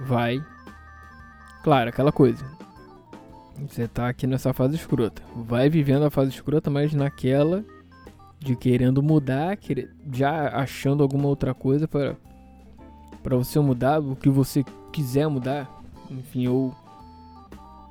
vai. 0.01 0.43
Claro, 1.63 1.91
aquela 1.91 2.13
coisa. 2.13 2.45
Você 3.69 3.87
tá 3.89 4.09
aqui 4.09 4.27
nessa 4.27 4.53
fase 4.53 4.77
escrota. 4.77 5.23
Vai 5.37 5.69
vivendo 5.69 6.05
a 6.05 6.11
fase 6.11 6.31
escrota, 6.31 6.71
mas 6.71 6.95
naquela 6.95 7.65
de 8.39 8.57
querendo 8.57 9.03
mudar, 9.03 9.59
já 10.13 10.49
achando 10.49 11.03
alguma 11.03 11.29
outra 11.29 11.53
coisa 11.53 11.87
para 11.87 12.17
para 13.23 13.37
você 13.37 13.61
mudar 13.61 14.01
o 14.01 14.17
que 14.17 14.31
você 14.31 14.65
quiser 14.91 15.29
mudar, 15.29 15.69
enfim, 16.11 16.49
ou 16.49 16.75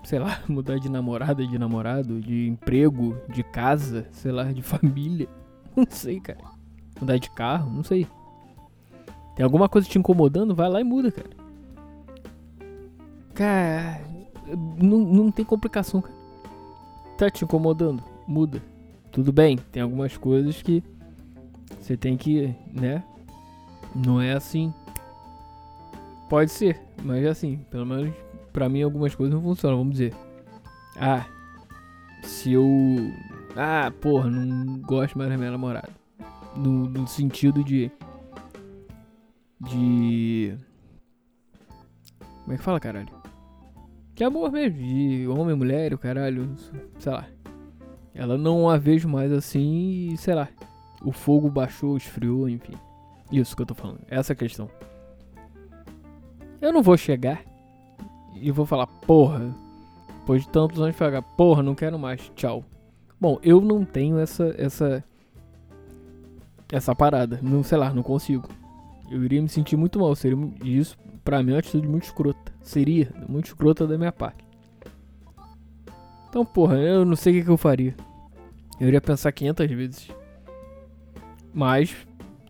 sei 0.03 0.19
lá, 0.19 0.41
mudar 0.47 0.79
de 0.79 0.89
namorada, 0.89 1.45
de 1.45 1.57
namorado, 1.57 2.19
de 2.19 2.47
emprego, 2.47 3.17
de 3.29 3.43
casa, 3.43 4.07
sei 4.11 4.31
lá, 4.31 4.51
de 4.51 4.61
família. 4.61 5.27
Não 5.75 5.85
sei, 5.89 6.19
cara. 6.19 6.39
Mudar 6.99 7.17
de 7.17 7.29
carro, 7.29 7.71
não 7.71 7.83
sei. 7.83 8.05
Tem 9.33 9.43
alguma 9.45 9.69
coisa 9.69 9.87
te 9.87 9.97
incomodando? 9.97 10.53
Vai 10.53 10.67
lá 10.67 10.81
e 10.81 10.83
muda, 10.83 11.09
cara. 11.09 11.29
Cara, 13.33 14.01
não, 14.77 14.97
não 14.99 15.31
tem 15.31 15.45
complicação, 15.45 16.01
cara. 16.01 16.15
Tá 17.17 17.29
te 17.29 17.45
incomodando? 17.45 18.03
Muda. 18.27 18.61
Tudo 19.13 19.31
bem, 19.31 19.57
tem 19.71 19.81
algumas 19.81 20.17
coisas 20.17 20.61
que 20.61 20.83
você 21.79 21.95
tem 21.95 22.17
que, 22.17 22.53
né? 22.73 23.01
Não 23.95 24.21
é 24.21 24.33
assim. 24.33 24.73
Pode 26.29 26.51
ser, 26.51 26.79
mas 27.03 27.23
é 27.23 27.29
assim, 27.29 27.57
pelo 27.71 27.85
menos 27.85 28.13
pra 28.51 28.69
mim 28.69 28.81
algumas 28.81 29.15
coisas 29.15 29.33
não 29.33 29.41
funcionam, 29.41 29.77
vamos 29.77 29.93
dizer. 29.93 30.13
Ah, 30.97 31.25
se 32.23 32.53
eu. 32.53 32.65
Ah, 33.55 33.91
porra, 34.01 34.29
não 34.29 34.79
gosto 34.79 35.17
mais 35.17 35.29
da 35.29 35.37
minha 35.37 35.51
namorada. 35.51 35.89
No, 36.55 36.89
no 36.89 37.07
sentido 37.07 37.63
de. 37.63 37.91
De. 39.59 40.55
Como 42.43 42.53
é 42.53 42.57
que 42.57 42.63
fala, 42.63 42.79
caralho? 42.79 43.09
De 44.15 44.23
amor 44.23 44.51
mesmo, 44.51 44.77
de 44.77 45.27
homem, 45.27 45.55
mulher, 45.55 45.93
o 45.93 45.97
caralho, 45.97 46.53
sei 46.97 47.11
lá. 47.11 47.25
Ela 48.13 48.37
não 48.37 48.69
a 48.69 48.77
vejo 48.77 49.07
mais 49.07 49.31
assim 49.31 50.11
e, 50.11 50.17
sei 50.17 50.35
lá. 50.35 50.49
O 51.01 51.11
fogo 51.11 51.49
baixou, 51.49 51.95
esfriou, 51.95 52.49
enfim. 52.49 52.73
Isso 53.31 53.55
que 53.55 53.61
eu 53.61 53.65
tô 53.65 53.73
falando, 53.73 54.01
essa 54.09 54.35
questão. 54.35 54.69
Eu 56.61 56.73
não 56.73 56.83
vou 56.83 56.97
chegar 56.97 57.43
e 58.35 58.51
vou 58.51 58.65
falar, 58.65 58.87
porra, 58.87 59.55
depois 60.19 60.43
de 60.43 60.49
tantos 60.49 60.81
anos 60.81 60.95
falar, 60.95 61.21
porra, 61.21 61.63
não 61.63 61.75
quero 61.75 61.97
mais, 61.97 62.31
tchau. 62.35 62.63
Bom, 63.19 63.39
eu 63.43 63.59
não 63.61 63.83
tenho 63.83 64.17
essa 64.19 64.53
essa 64.57 65.03
essa 66.71 66.95
parada, 66.95 67.39
não 67.41 67.63
sei 67.63 67.77
lá, 67.77 67.93
não 67.93 68.03
consigo. 68.03 68.47
Eu 69.09 69.23
iria 69.23 69.41
me 69.41 69.49
sentir 69.49 69.75
muito 69.75 69.99
mal, 69.99 70.15
seria 70.15 70.37
isso 70.63 70.95
pra 71.29 71.43
mim 71.43 71.51
é 71.51 71.53
uma 71.53 71.59
atitude 71.59 71.87
muito 71.87 72.05
escrota. 72.05 72.51
Seria 72.61 73.13
muito 73.27 73.45
escrota 73.45 73.85
da 73.85 73.97
minha 73.99 74.11
parte. 74.11 74.43
Então, 76.27 76.43
porra, 76.43 76.77
eu 76.77 77.05
não 77.05 77.15
sei 77.15 77.33
o 77.33 77.39
que, 77.39 77.45
que 77.45 77.51
eu 77.51 77.57
faria. 77.57 77.95
Eu 78.79 78.87
iria 78.87 78.99
pensar 78.99 79.31
500 79.31 79.67
vezes. 79.69 80.07
Mas 81.53 81.95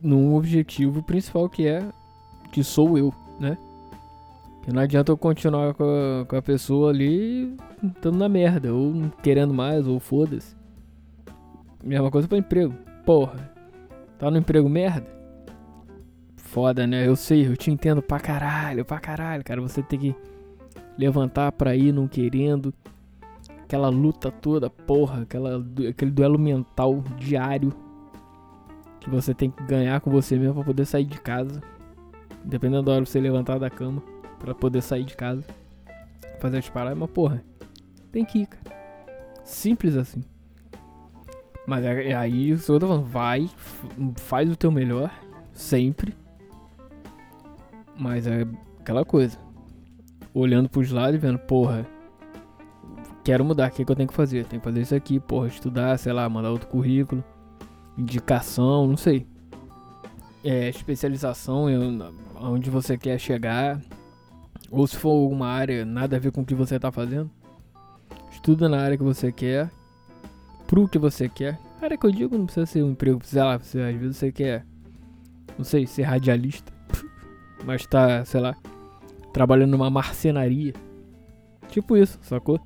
num 0.01 0.33
objetivo 0.33 1.03
principal 1.03 1.49
que 1.49 1.67
é 1.67 1.83
que 2.53 2.63
sou 2.63 2.97
eu, 2.97 3.13
né? 3.37 3.57
Não 4.73 4.81
adianta 4.83 5.11
eu 5.11 5.17
continuar 5.17 5.73
com 5.73 5.83
a, 5.83 6.25
com 6.25 6.35
a 6.35 6.41
pessoa 6.41 6.91
ali 6.91 7.55
estando 7.83 8.17
na 8.17 8.29
merda, 8.29 8.73
ou 8.73 8.93
querendo 9.23 9.53
mais, 9.53 9.87
ou 9.87 9.99
foda-se. 9.99 10.55
Mesma 11.83 12.11
coisa 12.11 12.27
pra 12.27 12.37
emprego. 12.37 12.73
Porra, 13.05 13.51
tá 14.17 14.29
no 14.29 14.37
emprego 14.37 14.69
merda? 14.69 15.07
Foda, 16.35 16.85
né? 16.85 17.07
Eu 17.07 17.15
sei, 17.15 17.47
eu 17.47 17.55
te 17.55 17.71
entendo 17.71 18.01
pra 18.01 18.19
caralho, 18.19 18.85
pra 18.85 18.99
caralho, 18.99 19.43
cara. 19.43 19.61
Você 19.61 19.81
tem 19.81 19.99
que 19.99 20.15
levantar 20.97 21.51
pra 21.51 21.75
ir 21.75 21.91
não 21.91 22.07
querendo. 22.07 22.73
Aquela 23.63 23.89
luta 23.89 24.31
toda, 24.31 24.69
porra, 24.69 25.21
aquela, 25.21 25.63
aquele 25.89 26.11
duelo 26.11 26.39
mental 26.39 27.03
diário 27.17 27.71
que 28.99 29.09
você 29.09 29.33
tem 29.33 29.51
que 29.51 29.63
ganhar 29.63 30.01
com 30.01 30.09
você 30.09 30.37
mesmo 30.37 30.55
pra 30.55 30.63
poder 30.63 30.85
sair 30.85 31.05
de 31.05 31.21
casa. 31.21 31.61
Dependendo 32.43 32.83
da 32.83 32.93
hora 32.93 33.05
você 33.05 33.19
levantar 33.19 33.59
da 33.59 33.69
cama 33.69 34.01
pra 34.39 34.55
poder 34.55 34.81
sair 34.81 35.03
de 35.03 35.15
casa, 35.15 35.43
fazer 36.39 36.57
as 36.57 36.69
paradas, 36.69 36.97
mas 36.97 37.09
porra, 37.11 37.43
tem 38.11 38.23
que 38.25 38.39
ir, 38.39 38.47
cara. 38.47 38.77
Simples 39.43 39.95
assim. 39.95 40.23
Mas 41.67 41.83
é- 41.85 42.09
é 42.09 42.15
aí, 42.15 42.57
que 42.57 42.71
eu 42.71 42.79
tô 42.79 42.87
falando, 42.87 43.05
vai, 43.05 43.49
faz 44.17 44.49
o 44.51 44.55
teu 44.55 44.71
melhor, 44.71 45.11
sempre. 45.53 46.15
Mas 47.97 48.25
é 48.25 48.47
aquela 48.79 49.03
coisa. 49.05 49.37
Olhando 50.33 50.69
pros 50.69 50.91
lados 50.91 51.15
e 51.15 51.17
vendo, 51.17 51.37
porra, 51.39 51.85
quero 53.23 53.43
mudar, 53.43 53.69
o 53.69 53.71
que, 53.71 53.83
que 53.83 53.91
eu 53.91 53.95
tenho 53.95 54.07
que 54.07 54.13
fazer? 54.15 54.45
Tenho 54.45 54.61
que 54.61 54.67
fazer 54.67 54.81
isso 54.81 54.95
aqui, 54.95 55.19
porra, 55.19 55.47
estudar, 55.47 55.97
sei 55.99 56.13
lá, 56.13 56.27
mandar 56.29 56.49
outro 56.51 56.67
currículo, 56.67 57.23
indicação, 57.97 58.87
não 58.87 58.97
sei. 58.97 59.27
É, 60.43 60.69
especialização 60.69 61.65
onde 62.39 62.69
você 62.69 62.97
quer 62.97 63.19
chegar. 63.19 63.79
Ou 64.71 64.85
se 64.87 64.95
for 64.95 65.09
alguma 65.09 65.47
área 65.47 65.85
nada 65.85 66.15
a 66.15 66.19
ver 66.19 66.31
com 66.31 66.41
o 66.41 66.45
que 66.45 66.55
você 66.55 66.79
tá 66.79 66.91
fazendo. 66.91 67.29
Estuda 68.31 68.69
na 68.69 68.79
área 68.79 68.97
que 68.97 69.03
você 69.03 69.31
quer. 69.31 69.69
Pro 70.67 70.87
que 70.87 70.99
você 70.99 71.27
quer. 71.27 71.59
A 71.81 71.85
área 71.85 71.97
que 71.97 72.05
eu 72.05 72.11
digo 72.11 72.37
não 72.37 72.45
precisa 72.45 72.65
ser 72.65 72.83
um 72.83 72.91
emprego, 72.91 73.19
sei 73.23 73.41
lá, 73.41 73.57
você, 73.57 73.79
às 73.81 73.95
vezes 73.95 74.17
você 74.17 74.31
quer 74.31 74.65
não 75.59 75.65
sei, 75.65 75.85
ser 75.85 76.03
radialista, 76.03 76.71
mas 77.65 77.85
tá, 77.85 78.23
sei 78.23 78.39
lá, 78.39 78.55
trabalhando 79.33 79.71
numa 79.71 79.89
marcenaria. 79.89 80.73
Tipo 81.67 81.97
isso, 81.97 82.17
sacou? 82.21 82.61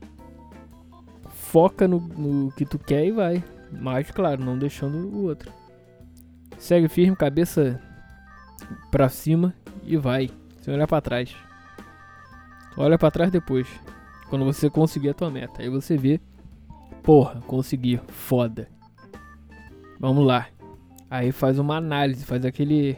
Foca 1.28 1.88
no, 1.88 2.00
no 2.00 2.52
que 2.52 2.66
tu 2.66 2.78
quer 2.78 3.04
e 3.04 3.12
vai. 3.12 3.44
Mas, 3.72 4.12
claro, 4.12 4.46
não 4.46 4.60
deixando 4.60 4.98
o 4.98 5.24
outro. 5.24 5.52
Segue 6.60 6.88
firme, 6.88 7.16
cabeça 7.16 7.82
pra 8.92 9.10
cima 9.10 9.56
e 9.84 9.98
vai. 9.98 10.30
Sem 10.62 10.72
olhar 10.72 10.88
pra 10.88 11.02
trás. 11.02 11.36
Olha 12.78 12.98
pra 12.98 13.12
trás 13.12 13.32
depois. 13.32 13.68
Quando 14.30 14.46
você 14.46 14.70
conseguir 14.70 15.10
a 15.10 15.14
tua 15.14 15.30
meta. 15.30 15.62
Aí 15.62 15.70
você 15.70 15.96
vê. 15.96 16.20
Porra, 17.04 17.42
consegui. 17.48 18.00
Foda. 18.08 18.68
Vamos 20.00 20.26
lá. 20.26 20.48
Aí 21.10 21.32
faz 21.32 21.60
uma 21.60 21.78
análise, 21.78 22.26
faz 22.26 22.46
aquele. 22.46 22.98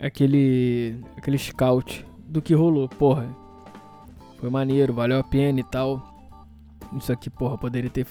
Aquele. 0.00 1.00
Aquele 1.16 1.38
scout 1.38 2.04
do 2.26 2.42
que 2.42 2.54
rolou. 2.54 2.88
Porra. 2.88 3.28
Foi 4.38 4.50
maneiro, 4.50 4.92
valeu 4.92 5.20
a 5.20 5.24
pena 5.24 5.60
e 5.60 5.64
tal. 5.64 6.02
Isso 6.96 7.12
aqui, 7.12 7.30
porra, 7.30 7.56
poderia 7.56 7.88
ter, 7.88 8.06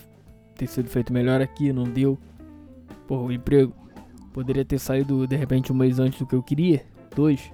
ter 0.56 0.68
sido 0.68 0.90
feito 0.90 1.12
melhor 1.12 1.42
aqui, 1.42 1.74
não 1.74 1.84
deu. 1.84 2.18
Porra, 3.06 3.24
o 3.24 3.32
emprego. 3.32 3.74
Poderia 4.32 4.64
ter 4.64 4.80
saído 4.80 5.28
de 5.28 5.36
repente 5.36 5.74
um 5.74 5.76
mês 5.76 6.00
antes 6.00 6.20
do 6.20 6.26
que 6.26 6.34
eu 6.34 6.42
queria. 6.42 6.86
Dois. 7.14 7.52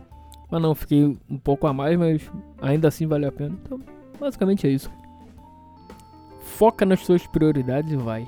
Mas 0.49 0.61
não, 0.61 0.73
fiquei 0.73 1.17
um 1.29 1.37
pouco 1.37 1.67
a 1.67 1.73
mais, 1.73 1.97
mas 1.97 2.31
ainda 2.61 2.87
assim 2.87 3.05
valeu 3.05 3.29
a 3.29 3.31
pena. 3.31 3.57
Então, 3.63 3.79
basicamente 4.19 4.65
é 4.65 4.69
isso. 4.69 4.89
Foca 6.39 6.85
nas 6.85 7.01
suas 7.01 7.27
prioridades 7.27 7.91
e 7.91 7.97
vai. 7.97 8.27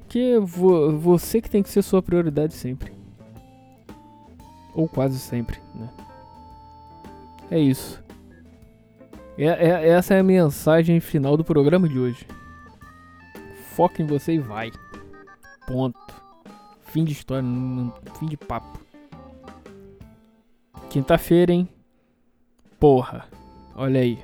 Porque 0.00 0.38
vo 0.40 0.98
você 0.98 1.40
que 1.40 1.50
tem 1.50 1.62
que 1.62 1.70
ser 1.70 1.82
sua 1.82 2.02
prioridade 2.02 2.54
sempre. 2.54 2.92
Ou 4.74 4.88
quase 4.88 5.18
sempre, 5.18 5.58
né? 5.74 5.88
É 7.50 7.58
isso. 7.58 8.02
É, 9.38 9.46
é, 9.46 9.88
essa 9.88 10.14
é 10.14 10.20
a 10.20 10.22
mensagem 10.22 11.00
final 11.00 11.36
do 11.36 11.44
programa 11.44 11.88
de 11.88 11.98
hoje. 11.98 12.26
Foca 13.74 14.02
em 14.02 14.06
você 14.06 14.34
e 14.34 14.38
vai. 14.38 14.70
Ponto. 15.66 15.98
Fim 16.82 17.04
de 17.04 17.12
história, 17.12 17.46
fim 18.18 18.26
de 18.26 18.36
papo. 18.36 18.87
Quinta-feira, 20.90 21.52
hein? 21.52 21.68
Porra. 22.80 23.26
Olha 23.74 24.00
aí. 24.00 24.18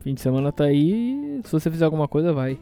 Fim 0.00 0.14
de 0.14 0.20
semana 0.20 0.50
tá 0.50 0.64
aí. 0.64 1.40
Se 1.44 1.52
você 1.52 1.70
fizer 1.70 1.84
alguma 1.84 2.08
coisa, 2.08 2.32
vai. 2.32 2.58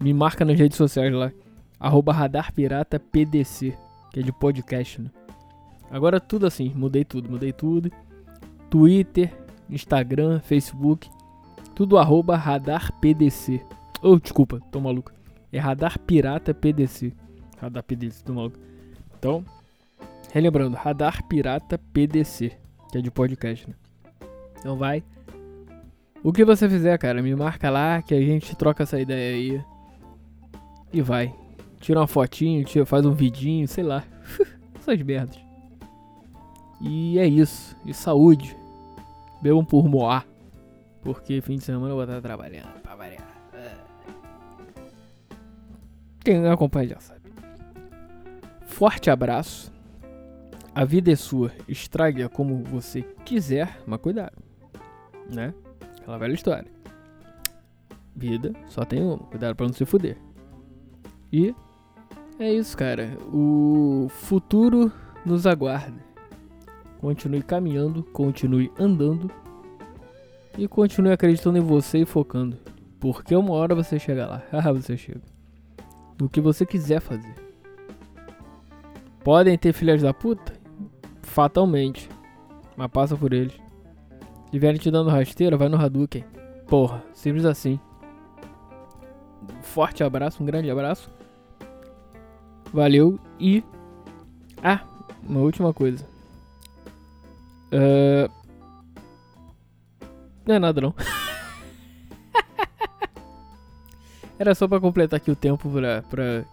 Me 0.00 0.14
marca 0.14 0.44
nas 0.44 0.58
redes 0.58 0.76
sociais 0.76 1.12
lá. 1.12 1.30
Arroba 1.78 2.12
Radar 2.12 2.52
Pirata 2.52 2.98
PDC. 2.98 3.76
Que 4.12 4.20
é 4.20 4.22
de 4.22 4.32
podcast, 4.32 5.00
né? 5.00 5.10
Agora 5.90 6.18
tudo 6.18 6.46
assim. 6.46 6.72
Mudei 6.74 7.04
tudo, 7.04 7.30
mudei 7.30 7.52
tudo. 7.52 7.90
Twitter, 8.70 9.32
Instagram, 9.68 10.40
Facebook. 10.40 11.10
Tudo 11.74 11.98
arroba 11.98 12.36
Radar 12.36 12.92
PDC. 12.98 13.60
Oh, 14.02 14.18
desculpa, 14.18 14.58
tô 14.70 14.80
maluco. 14.80 15.12
É 15.52 15.58
Radar 15.58 15.98
Pirata 15.98 16.54
PDC. 16.54 17.12
Radar 17.58 17.82
PDC, 17.82 18.24
tô 18.24 18.32
maluco. 18.32 18.58
Então, 19.18 19.44
relembrando, 20.30 20.76
Radar 20.76 21.22
Pirata 21.26 21.78
PDC, 21.78 22.52
que 22.90 22.98
é 22.98 23.00
de 23.00 23.10
podcast, 23.10 23.68
né? 23.68 23.74
Então 24.58 24.76
vai. 24.76 25.02
O 26.22 26.32
que 26.32 26.44
você 26.44 26.68
fizer, 26.68 26.96
cara, 26.98 27.20
me 27.20 27.34
marca 27.34 27.68
lá 27.68 28.00
que 28.00 28.14
a 28.14 28.20
gente 28.20 28.54
troca 28.54 28.84
essa 28.84 29.00
ideia 29.00 29.34
aí. 29.34 29.64
E 30.92 31.02
vai. 31.02 31.34
Tira 31.80 31.98
uma 31.98 32.06
fotinho, 32.06 32.64
tira, 32.64 32.86
faz 32.86 33.04
um 33.04 33.12
vidinho, 33.12 33.66
sei 33.66 33.82
lá. 33.82 34.04
Essas 34.76 35.02
merdas. 35.02 35.38
E 36.80 37.18
é 37.18 37.26
isso. 37.26 37.76
E 37.84 37.92
saúde. 37.92 38.56
Bebam 39.42 39.64
por 39.64 39.88
moar. 39.88 40.26
Porque 41.02 41.40
fim 41.40 41.56
de 41.56 41.64
semana 41.64 41.90
eu 41.90 41.96
vou 41.96 42.04
estar 42.04 42.20
trabalhando 42.20 42.80
pra 42.82 42.94
variar. 42.94 43.32
Quem 46.24 46.46
acompanha 46.46 46.90
já 46.90 47.00
sabe. 47.00 47.32
Forte 48.66 49.10
abraço. 49.10 49.71
A 50.74 50.84
vida 50.84 51.12
é 51.12 51.16
sua. 51.16 51.52
Estrague-a 51.68 52.28
como 52.28 52.62
você 52.64 53.02
quiser, 53.24 53.78
mas 53.86 54.00
cuidado. 54.00 54.36
Né? 55.32 55.52
Aquela 56.00 56.18
velha 56.18 56.34
história. 56.34 56.70
Vida 58.16 58.52
só 58.68 58.84
tem 58.84 59.02
uma. 59.02 59.18
Cuidado 59.18 59.54
pra 59.54 59.66
não 59.66 59.74
se 59.74 59.84
fuder. 59.84 60.16
E 61.30 61.54
é 62.38 62.52
isso, 62.52 62.76
cara. 62.76 63.16
O 63.32 64.08
futuro 64.08 64.90
nos 65.24 65.46
aguarda. 65.46 66.00
Continue 67.00 67.42
caminhando, 67.42 68.02
continue 68.04 68.70
andando 68.78 69.30
e 70.56 70.68
continue 70.68 71.12
acreditando 71.12 71.58
em 71.58 71.62
você 71.62 71.98
e 71.98 72.06
focando. 72.06 72.56
Porque 73.00 73.34
uma 73.34 73.52
hora 73.52 73.74
você 73.74 73.98
chega 73.98 74.26
lá. 74.26 74.42
Ah, 74.52 74.72
você 74.72 74.96
chega. 74.96 75.20
Do 76.16 76.28
que 76.28 76.40
você 76.40 76.64
quiser 76.64 77.00
fazer. 77.00 77.34
Podem 79.24 79.56
ter 79.56 79.72
filhas 79.72 80.02
da 80.02 80.12
puta? 80.12 80.51
Fatalmente. 81.32 82.08
Mas 82.76 82.90
passa 82.90 83.16
por 83.16 83.32
eles. 83.32 83.58
Se 84.50 84.58
vierem 84.58 84.78
te 84.78 84.90
dando 84.90 85.08
rasteira, 85.08 85.56
vai 85.56 85.70
no 85.70 85.78
Hadouken. 85.78 86.22
Porra, 86.68 87.02
simples 87.14 87.46
assim. 87.46 87.80
forte 89.62 90.04
abraço, 90.04 90.42
um 90.42 90.46
grande 90.46 90.70
abraço. 90.70 91.10
Valeu 92.70 93.18
e. 93.40 93.64
Ah, 94.62 94.84
uma 95.26 95.40
última 95.40 95.72
coisa. 95.72 96.06
Uh... 97.72 98.30
Não 100.44 100.56
é 100.56 100.58
nada 100.58 100.82
não. 100.82 100.94
Era 104.38 104.54
só 104.54 104.68
pra 104.68 104.80
completar 104.80 105.16
aqui 105.16 105.30
o 105.30 105.36
tempo 105.36 105.70
pra, 105.70 106.02
pra 106.02 106.44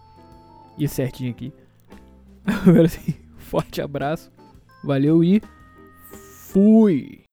ir 0.78 0.88
certinho 0.88 1.32
aqui. 1.32 1.52
Agora 2.66 2.88
sim, 2.88 3.14
forte 3.36 3.82
abraço. 3.82 4.39
Valeu 4.82 5.22
e 5.22 5.42
fui! 6.50 7.29